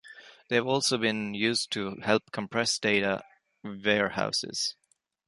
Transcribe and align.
They 0.47 0.55
have 0.55 0.65
also 0.65 0.97
been 0.97 1.35
used 1.35 1.69
to 1.73 1.97
help 2.01 2.31
compress 2.31 2.79
data 2.79 3.21
warehouses. 3.63 4.73